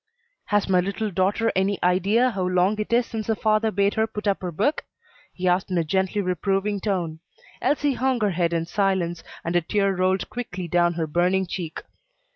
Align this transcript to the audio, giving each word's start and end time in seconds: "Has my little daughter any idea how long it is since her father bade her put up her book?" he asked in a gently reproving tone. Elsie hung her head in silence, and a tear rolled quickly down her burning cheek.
"Has 0.45 0.67
my 0.67 0.79
little 0.79 1.11
daughter 1.11 1.51
any 1.55 1.77
idea 1.83 2.31
how 2.31 2.47
long 2.47 2.79
it 2.79 2.91
is 2.91 3.05
since 3.05 3.27
her 3.27 3.35
father 3.35 3.69
bade 3.69 3.93
her 3.93 4.07
put 4.07 4.27
up 4.27 4.41
her 4.41 4.51
book?" 4.51 4.83
he 5.31 5.47
asked 5.47 5.69
in 5.69 5.77
a 5.77 5.83
gently 5.83 6.21
reproving 6.21 6.79
tone. 6.79 7.19
Elsie 7.61 7.93
hung 7.93 8.19
her 8.21 8.31
head 8.31 8.51
in 8.51 8.65
silence, 8.65 9.23
and 9.43 9.55
a 9.55 9.61
tear 9.61 9.95
rolled 9.95 10.27
quickly 10.31 10.67
down 10.67 10.95
her 10.95 11.05
burning 11.05 11.45
cheek. 11.45 11.83